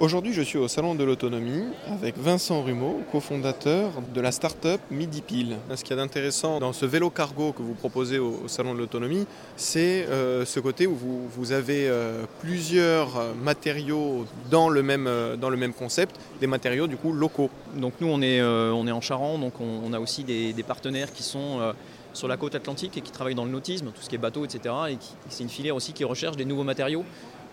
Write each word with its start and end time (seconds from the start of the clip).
Aujourd'hui, 0.00 0.32
je 0.32 0.40
suis 0.40 0.56
au 0.56 0.66
Salon 0.66 0.94
de 0.94 1.04
l'Autonomie 1.04 1.62
avec 1.86 2.16
Vincent 2.16 2.62
Rumeau, 2.62 3.02
cofondateur 3.12 3.90
de 4.14 4.20
la 4.22 4.32
start-up 4.32 4.80
Midipil. 4.90 5.58
Ce 5.74 5.84
qu'il 5.84 5.90
y 5.90 5.92
a 5.92 6.02
d'intéressant 6.02 6.58
dans 6.58 6.72
ce 6.72 6.86
vélo 6.86 7.10
cargo 7.10 7.52
que 7.52 7.60
vous 7.60 7.74
proposez 7.74 8.18
au, 8.18 8.48
Salon 8.48 8.72
de 8.72 8.78
l'Autonomie, 8.78 9.26
c'est 9.56 10.06
euh, 10.08 10.46
ce 10.46 10.58
côté 10.58 10.86
où 10.86 10.96
vous, 10.96 11.52
avez 11.52 11.86
euh, 11.86 12.24
plusieurs 12.40 13.34
matériaux 13.44 14.24
dans 14.50 14.70
le, 14.70 14.82
même, 14.82 15.06
euh, 15.06 15.36
concept, 15.78 16.18
des 16.40 16.46
matériaux 16.46 16.86
du 16.86 16.96
coup 16.96 17.12
locaux. 17.12 17.50
Donc 17.76 17.92
nous, 18.00 18.08
on 18.08 18.22
est, 18.22 18.40
on 18.40 18.86
est 18.86 18.92
en 18.92 19.02
Charente, 19.02 19.42
donc 19.42 19.60
on, 19.60 19.92
a 19.92 20.00
aussi 20.00 20.24
des, 20.24 20.64
partenaires 20.66 21.12
qui 21.12 21.22
sont 21.22 21.74
sur 22.14 22.26
la 22.26 22.38
côte 22.38 22.54
atlantique 22.54 22.96
et 22.96 23.02
qui 23.02 23.12
travaillent 23.12 23.34
dans 23.34 23.44
le 23.44 23.50
nautisme, 23.50 23.92
tout 23.94 24.00
ce 24.00 24.08
qui 24.08 24.14
est 24.14 24.18
bateau, 24.18 24.46
etc. 24.46 24.74
Et 24.92 24.96
c'est 25.28 25.42
une 25.42 25.50
filière 25.50 25.76
aussi 25.76 25.92
qui 25.92 26.04
recherche 26.04 26.38
des 26.38 26.46
nouveaux 26.46 26.64
matériaux 26.64 27.04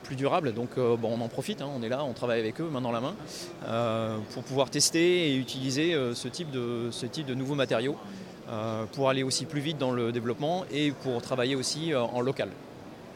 plus 0.07 0.15
durable. 0.15 0.53
Donc 0.53 0.69
euh, 0.77 0.97
on 1.03 1.21
en 1.21 1.27
profite, 1.27 1.61
hein, 1.61 1.69
on 1.75 1.83
est 1.83 1.89
là, 1.89 2.03
on 2.03 2.13
travaille 2.13 2.39
avec 2.39 2.59
eux 2.61 2.69
main 2.71 2.81
dans 2.81 2.91
la 2.91 3.01
main 3.01 3.13
euh, 3.67 4.17
pour 4.33 4.43
pouvoir 4.43 4.69
tester 4.69 5.29
et 5.29 5.35
utiliser 5.35 5.93
euh, 5.93 6.15
ce, 6.15 6.29
type 6.29 6.49
de, 6.49 6.87
ce 6.91 7.05
type 7.05 7.27
de 7.27 7.35
nouveaux 7.35 7.55
matériaux 7.55 7.97
pour 8.93 9.09
aller 9.09 9.23
aussi 9.23 9.43
plus 9.43 9.59
vite 9.59 9.77
dans 9.77 9.91
le 9.91 10.13
développement 10.13 10.63
et 10.71 10.91
pour 10.91 11.21
travailler 11.21 11.57
aussi 11.57 11.93
en 11.93 12.21
local. 12.21 12.47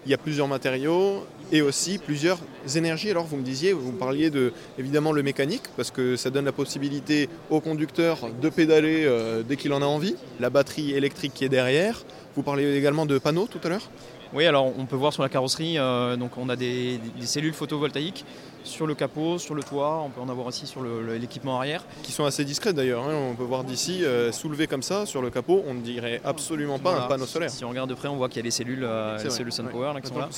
Il 0.06 0.12
y 0.12 0.14
a 0.14 0.18
plusieurs 0.18 0.48
matériaux 0.48 1.26
et 1.52 1.62
aussi 1.62 1.98
plusieurs 1.98 2.40
énergies. 2.76 3.12
Alors 3.12 3.26
vous 3.26 3.38
me 3.38 3.44
disiez, 3.44 3.74
vous 3.74 3.92
parliez 3.92 4.30
de 4.30 4.52
évidemment 4.80 5.12
le 5.12 5.22
mécanique 5.22 5.64
parce 5.78 5.92
que 5.92 6.16
ça 6.16 6.30
donne 6.30 6.46
la 6.46 6.52
possibilité 6.52 7.30
au 7.50 7.60
conducteur 7.60 8.18
de 8.42 8.50
pédaler 8.50 9.08
dès 9.48 9.58
qu'il 9.58 9.74
en 9.74 9.82
a 9.82 9.86
envie. 9.86 10.16
La 10.40 10.50
batterie 10.50 10.94
électrique 10.94 11.34
qui 11.36 11.46
est 11.46 11.50
derrière. 11.50 12.04
Vous 12.36 12.44
parliez 12.44 12.76
également 12.76 13.06
de 13.06 13.20
panneaux 13.20 13.48
tout 13.48 13.60
à 13.64 13.70
l'heure 13.70 13.90
oui, 14.34 14.46
alors 14.46 14.72
on 14.78 14.86
peut 14.86 14.96
voir 14.96 15.12
sur 15.12 15.24
la 15.24 15.30
carrosserie, 15.30 15.78
euh, 15.78 16.16
donc 16.16 16.38
on 16.38 16.48
a 16.48 16.56
des, 16.56 17.02
cellules 17.24 17.54
photovoltaïques 17.54 18.24
sur 18.64 18.88
le 18.88 18.96
capot, 18.96 19.38
sur 19.38 19.56
le 19.56 19.64
toit, 19.64 20.02
on 20.06 20.10
peut 20.10 20.22
en 20.22 20.30
avoir 20.30 20.48
aussi 20.48 20.68
sur 20.68 20.84
l'équipement 20.84 21.58
arrière. 21.58 21.84
Qui 22.04 22.14
sont 22.14 22.24
assez 22.24 22.46
discrètes 22.46 22.76
d'ailleurs, 22.76 23.04
hein. 23.04 23.14
on 23.32 23.36
peut 23.36 23.44
voir 23.44 23.66
d'ici, 23.66 24.06
euh, 24.06 24.32
soulevé 24.32 24.68
comme 24.68 24.84
ça 24.84 25.06
sur 25.06 25.22
le 25.22 25.30
capot, 25.32 25.64
on 25.68 25.74
ne 25.74 25.82
dirait 25.82 26.22
absolument 26.24 26.80
pas 26.80 26.96
un 26.96 27.08
panneau 27.08 27.26
solaire. 27.26 27.50
Si 27.50 27.66
on 27.66 27.70
regarde 27.70 27.90
de 27.90 27.96
près, 27.96 28.08
on 28.08 28.16
voit 28.16 28.30
qu'il 28.30 28.38
y 28.38 28.40
a 28.40 28.44
les 28.44 28.52
cellules, 28.52 28.84
euh, 28.86 29.18
cellules 29.30 29.52
SunPower 29.52 29.91
qui 30.00 30.08
sont 30.08 30.20
là. 30.20 30.30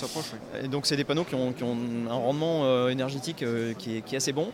Et 0.64 0.68
donc 0.68 0.86
c'est 0.86 0.96
des 0.96 1.04
panneaux 1.04 1.24
qui 1.24 1.36
ont, 1.36 1.54
un 2.10 2.14
rendement 2.14 2.88
énergétique 2.90 3.44
qui 3.78 3.98
est, 3.98 4.16
assez 4.16 4.34
bon. 4.34 4.52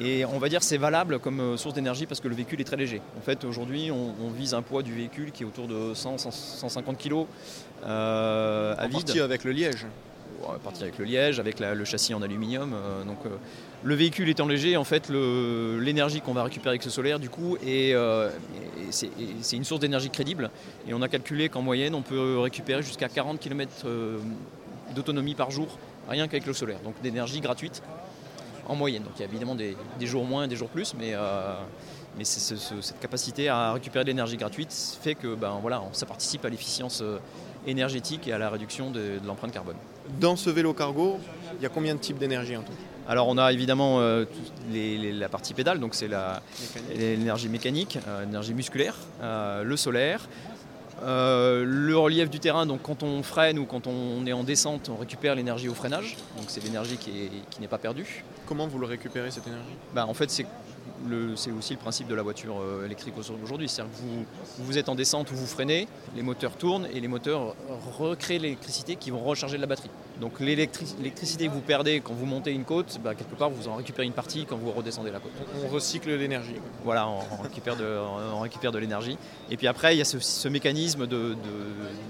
Et 0.00 0.24
on 0.24 0.38
va 0.38 0.48
dire 0.48 0.62
c'est 0.62 0.78
valable 0.78 1.18
comme 1.18 1.40
euh, 1.40 1.56
source 1.58 1.74
d'énergie 1.74 2.06
parce 2.06 2.20
que 2.20 2.28
le 2.28 2.34
véhicule 2.34 2.60
est 2.60 2.64
très 2.64 2.76
léger. 2.76 3.02
En 3.18 3.20
fait, 3.20 3.44
aujourd'hui, 3.44 3.90
on, 3.90 4.30
vise 4.30 4.54
un 4.54 4.62
poids 4.62 4.82
du 4.82 4.94
véhicule 4.94 5.30
qui 5.30 5.42
est 5.42 5.46
autour 5.46 5.66
de 5.68 5.92
100, 5.92 6.18
150 6.18 6.96
kg 6.96 7.26
euh, 7.84 8.74
à 8.78 8.86
vide. 8.86 9.04
Partie 9.04 9.20
avec 9.20 9.44
le 9.44 9.52
liège. 9.52 9.86
Ouais, 10.50 10.58
partie 10.62 10.82
avec 10.82 10.98
le 10.98 11.04
liège, 11.04 11.38
avec 11.38 11.60
le 11.60 11.84
châssis 11.84 12.14
en 12.14 12.22
aluminium. 12.22 12.72
Euh, 12.74 13.04
donc, 13.04 13.18
le 13.82 13.94
véhicule 13.94 14.28
étant 14.28 14.46
léger, 14.46 14.76
en 14.76 14.84
fait, 14.84 15.08
l'énergie 15.08 16.20
qu'on 16.20 16.32
va 16.32 16.44
récupérer 16.44 16.70
avec 16.70 16.82
ce 16.82 16.90
solaire, 16.90 17.18
du 17.18 17.28
coup, 17.28 17.56
c'est 18.90 19.56
une 19.56 19.64
source 19.64 19.80
d'énergie 19.80 20.10
crédible. 20.10 20.50
Et 20.88 20.94
on 20.94 21.02
a 21.02 21.08
calculé 21.08 21.48
qu'en 21.48 21.62
moyenne, 21.62 21.94
on 21.94 22.02
peut 22.02 22.38
récupérer 22.38 22.82
jusqu'à 22.82 23.08
40 23.08 23.38
km 23.38 23.86
d'autonomie 24.94 25.34
par 25.34 25.50
jour, 25.50 25.78
rien 26.08 26.26
qu'avec 26.26 26.46
le 26.46 26.52
solaire. 26.52 26.80
Donc 26.84 26.94
d'énergie 27.02 27.40
gratuite 27.40 27.82
en 28.68 28.74
moyenne. 28.74 29.02
Donc 29.02 29.12
il 29.16 29.20
y 29.20 29.22
a 29.22 29.28
évidemment 29.28 29.54
des, 29.54 29.76
jours 30.02 30.24
moins, 30.24 30.46
des 30.46 30.56
jours 30.56 30.68
plus, 30.68 30.94
mais, 30.98 31.12
euh, 31.14 31.54
mais 32.16 32.24
cette 32.24 32.98
capacité 33.00 33.48
à 33.48 33.72
récupérer 33.72 34.04
de 34.04 34.08
l'énergie 34.08 34.36
gratuite 34.36 34.72
fait 35.00 35.14
que 35.14 35.34
ben, 35.34 35.58
voilà, 35.60 35.82
ça 35.92 36.06
participe 36.06 36.44
à 36.44 36.48
l'efficience 36.48 37.00
euh, 37.02 37.18
énergétique 37.66 38.28
et 38.28 38.32
à 38.32 38.38
la 38.38 38.50
réduction 38.50 38.90
de, 38.90 39.20
l'empreinte 39.26 39.52
carbone. 39.52 39.76
Dans 40.20 40.36
ce 40.36 40.50
vélo 40.50 40.72
cargo, 40.72 41.18
il 41.58 41.62
y 41.62 41.66
a 41.66 41.68
combien 41.68 41.94
de 41.94 42.00
types 42.00 42.18
d'énergie 42.18 42.56
en 42.56 42.62
tout? 42.62 42.72
Alors 43.08 43.28
on 43.28 43.38
a 43.38 43.52
évidemment 43.52 44.00
euh, 44.00 44.24
la 44.72 45.28
partie 45.28 45.54
pédale, 45.54 45.80
donc 45.80 45.94
c'est 45.94 46.08
l'énergie 46.96 47.48
mécanique, 47.48 47.98
l'énergie 48.24 48.54
musculaire, 48.54 48.96
le 49.20 49.76
solaire, 49.76 50.28
euh, 51.02 51.64
le 51.64 51.96
relief 51.96 52.28
du 52.28 52.40
terrain, 52.40 52.66
donc 52.66 52.82
quand 52.82 53.02
on 53.02 53.22
freine 53.22 53.58
ou 53.58 53.64
quand 53.64 53.86
on 53.86 54.26
est 54.26 54.32
en 54.32 54.44
descente, 54.44 54.90
on 54.90 54.96
récupère 54.96 55.34
l'énergie 55.34 55.68
au 55.68 55.74
freinage, 55.74 56.16
donc 56.36 56.46
c'est 56.48 56.62
l'énergie 56.62 56.98
qui 56.98 57.60
n'est 57.60 57.68
pas 57.68 57.78
perdue. 57.78 58.22
Comment 58.46 58.66
vous 58.66 58.78
le 58.78 58.86
récupérez 58.86 59.30
cette 59.30 59.46
énergie? 59.46 59.70
Bah, 59.94 60.06
En 60.06 60.14
fait, 60.14 60.30
c'est 60.30 60.46
c'est 61.36 61.50
aussi 61.50 61.74
le 61.74 61.78
principe 61.78 62.08
de 62.08 62.14
la 62.14 62.22
voiture 62.22 62.60
euh, 62.60 62.84
électrique 62.84 63.14
aujourd'hui. 63.16 63.68
C'est-à-dire 63.68 63.92
que 63.92 64.02
vous, 64.02 64.24
vous 64.58 64.78
êtes 64.78 64.88
en 64.88 64.94
descente 64.94 65.30
ou 65.30 65.34
vous 65.34 65.46
freinez, 65.46 65.88
les 66.14 66.22
moteurs 66.22 66.56
tournent 66.56 66.86
et 66.92 67.00
les 67.00 67.08
moteurs 67.08 67.54
recréent 67.98 68.40
l'électricité 68.40 68.96
qui 68.96 69.10
vont 69.10 69.20
recharger 69.20 69.58
la 69.58 69.66
batterie. 69.66 69.90
Donc 70.20 70.38
l'électricité 70.38 71.46
que 71.46 71.52
vous 71.52 71.60
perdez 71.60 72.00
quand 72.00 72.12
vous 72.12 72.26
montez 72.26 72.52
une 72.52 72.64
côte, 72.64 72.98
bah, 73.02 73.14
quelque 73.14 73.34
part 73.34 73.48
vous 73.48 73.68
en 73.68 73.76
récupérez 73.76 74.06
une 74.06 74.12
partie 74.12 74.44
quand 74.44 74.56
vous 74.56 74.70
redescendez 74.70 75.10
la 75.10 75.18
côte. 75.18 75.32
On 75.64 75.68
recycle 75.68 76.14
l'énergie. 76.14 76.56
Voilà, 76.84 77.08
on, 77.08 77.42
récupère 77.42 77.76
de, 77.76 77.86
on 78.34 78.40
récupère 78.40 78.70
de 78.70 78.78
l'énergie. 78.78 79.16
Et 79.50 79.56
puis 79.56 79.66
après, 79.66 79.94
il 79.94 79.98
y 79.98 80.02
a 80.02 80.04
ce, 80.04 80.48
mécanisme 80.48 81.06
de, 81.06 81.36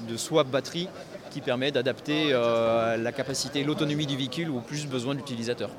de, 0.09 0.17
swap 0.17 0.49
batterie 0.49 0.89
qui 1.31 1.41
permet 1.41 1.71
d'adapter 1.71 2.31
euh, 2.33 2.97
la 2.97 3.13
capacité, 3.13 3.63
l'autonomie 3.65 4.07
du 4.07 4.17
véhicule 4.17 4.51
aux 4.51 4.61
plus 4.61 4.87
besoins 4.87 5.15
de 5.15 5.21
l'utilisateur. 5.21 5.71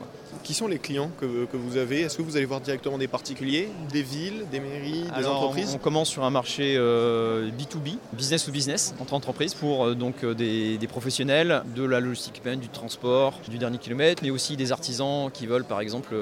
Qui 0.43 0.53
sont 0.53 0.67
les 0.67 0.79
clients 0.79 1.11
que, 1.19 1.45
vous 1.53 1.77
avez? 1.77 2.01
Est-ce 2.01 2.17
que 2.17 2.23
vous 2.23 2.37
allez 2.37 2.45
voir 2.45 2.61
directement 2.61 2.97
des 2.97 3.07
particuliers, 3.07 3.69
des 3.91 4.01
villes, 4.01 4.45
des 4.51 4.59
mairies, 4.59 5.05
des 5.15 5.27
entreprises? 5.27 5.73
On 5.75 5.77
commence 5.77 6.09
sur 6.09 6.23
un 6.23 6.31
marché 6.31 6.75
B2B, 6.75 6.79
euh, 6.79 7.97
business 8.13 8.45
to 8.45 8.51
business, 8.51 8.95
entre 8.99 9.13
entreprises, 9.13 9.53
pour 9.53 9.85
euh, 9.85 9.93
donc 9.93 10.25
des, 10.25 10.79
professionnels 10.87 11.63
de 11.75 11.83
la 11.83 11.99
logistique 11.99 12.20
du 12.29 12.69
transport, 12.69 13.33
du 13.49 13.57
dernier 13.57 13.77
kilomètre, 13.77 14.21
mais 14.23 14.29
aussi 14.29 14.57
des 14.57 14.71
artisans 14.71 15.29
qui 15.31 15.47
veulent 15.47 15.63
par 15.63 15.81
exemple 15.81 16.15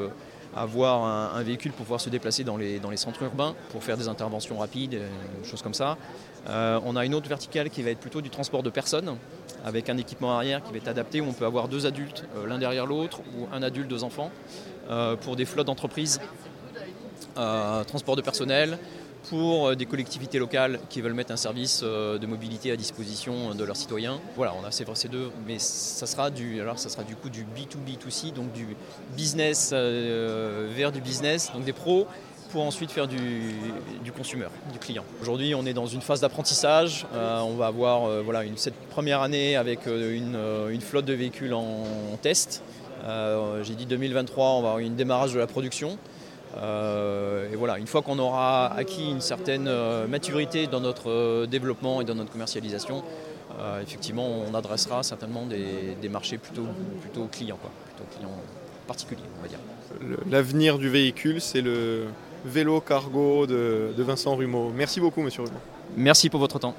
avoir 0.55 1.35
un, 1.35 1.43
véhicule 1.43 1.71
pour 1.71 1.85
pouvoir 1.85 2.01
se 2.01 2.09
déplacer 2.09 2.43
dans 2.43 2.57
les, 2.57 2.79
dans 2.79 2.89
les 2.89 2.97
centres 2.97 3.21
urbains, 3.23 3.55
pour 3.71 3.83
faire 3.83 3.97
des 3.97 4.07
interventions 4.07 4.57
rapides, 4.57 4.91
des 4.91 5.47
choses 5.49 5.61
comme 5.61 5.73
ça. 5.73 5.97
Euh, 6.47 6.79
on 6.85 6.95
a 6.95 7.05
une 7.05 7.13
autre 7.13 7.29
verticale 7.29 7.69
qui 7.69 7.83
va 7.83 7.91
être 7.91 7.99
plutôt 7.99 8.21
du 8.21 8.29
transport 8.29 8.63
de 8.63 8.69
personnes, 8.69 9.15
avec 9.63 9.89
un 9.89 9.97
équipement 9.97 10.35
arrière 10.35 10.63
qui 10.63 10.71
va 10.71 10.77
être 10.77 10.87
adapté, 10.87 11.21
où 11.21 11.25
on 11.27 11.33
peut 11.33 11.45
avoir 11.45 11.67
deux 11.67 11.85
adultes 11.85 12.25
euh, 12.35 12.47
l'un 12.47 12.57
derrière 12.57 12.85
l'autre, 12.85 13.19
ou 13.37 13.47
un 13.53 13.61
adulte, 13.61 13.87
deux 13.87 14.03
enfants, 14.03 14.31
euh, 14.89 15.15
pour 15.15 15.35
des 15.35 15.45
flottes 15.45 15.67
d'entreprises, 15.67 16.19
transport 17.87 18.17
de 18.17 18.21
personnel, 18.21 18.77
pour 19.29 19.75
des 19.75 19.85
collectivités 19.85 20.39
locales 20.39 20.79
qui 20.89 21.01
veulent 21.01 21.13
mettre 21.13 21.31
un 21.31 21.37
service 21.37 21.83
de 21.83 22.25
mobilité 22.25 22.71
à 22.71 22.75
disposition 22.75 23.53
de 23.53 23.63
leurs 23.63 23.75
citoyens. 23.75 24.19
Voilà, 24.35 24.53
on 24.59 24.65
a 24.65 24.71
ces, 24.71 24.85
ces 24.93 25.07
deux, 25.07 25.29
mais 25.45 25.59
ça 25.59 26.07
sera 26.07 26.29
du, 26.29 26.61
alors 26.61 26.79
ça 26.79 26.89
sera 26.89 27.03
du 27.03 27.15
coup 27.15 27.29
du 27.29 27.43
B2B2C, 27.43 28.33
donc 28.33 28.51
du 28.53 28.75
business 29.15 29.71
vers 29.71 30.91
du 30.91 31.01
business, 31.01 31.51
donc 31.53 31.65
des 31.65 31.73
pros 31.73 32.07
pour 32.49 32.63
ensuite 32.63 32.91
faire 32.91 33.07
du, 33.07 33.17
du 34.03 34.11
consumer, 34.11 34.47
du 34.71 34.79
client. 34.79 35.03
Aujourd'hui, 35.21 35.53
on 35.55 35.65
est 35.65 35.73
dans 35.73 35.85
une 35.85 36.01
phase 36.01 36.21
d'apprentissage. 36.21 37.05
Euh, 37.13 37.39
on 37.39 37.55
va 37.55 37.67
avoir 37.67 38.05
euh, 38.05 38.21
voilà, 38.23 38.41
cette 38.55 38.75
première 38.89 39.21
année 39.21 39.55
avec 39.55 39.87
euh, 39.87 40.69
une, 40.71 40.81
flotte 40.81 41.05
de 41.05 41.13
véhicules 41.13 41.53
en, 41.53 41.85
test. 42.21 42.63
J'ai 43.63 43.75
dit 43.75 43.85
2023, 43.85 44.45
on 44.45 44.61
va 44.61 44.69
avoir 44.69 44.79
une 44.79 44.95
démarrage 44.95 45.33
de 45.33 45.39
la 45.39 45.47
production. 45.47 45.97
Et 46.57 47.55
voilà, 47.55 47.77
une 47.77 47.87
fois 47.87 48.01
qu'on 48.01 48.19
aura 48.19 48.73
acquis 48.73 49.09
une 49.09 49.21
certaine 49.21 49.69
maturité 50.07 50.67
dans 50.67 50.79
notre 50.79 51.45
développement 51.45 52.01
et 52.01 52.05
dans 52.05 52.15
notre 52.15 52.31
commercialisation, 52.31 53.03
effectivement, 53.81 54.27
on 54.49 54.53
adressera 54.53 55.03
certainement 55.03 55.45
des, 55.45 56.09
marchés 56.09 56.37
plutôt, 56.37 56.65
plutôt 57.01 57.27
clients, 57.31 57.57
quoi, 57.61 57.71
plutôt 57.85 58.09
clients 58.17 58.41
particuliers, 58.87 59.21
on 59.39 59.41
va 59.43 59.47
dire. 59.47 59.59
L'avenir 60.29 60.77
du 60.77 60.89
véhicule, 60.89 61.39
c'est 61.39 61.61
le, 61.61 62.07
vélo 62.45 62.81
cargo 62.81 63.45
de, 63.45 63.93
Vincent 63.97 64.35
Rumeau. 64.35 64.71
Merci 64.73 64.99
beaucoup, 64.99 65.21
monsieur 65.21 65.43
Rumeau. 65.43 65.59
Merci 65.97 66.29
pour 66.29 66.39
votre 66.39 66.59
temps. 66.59 66.75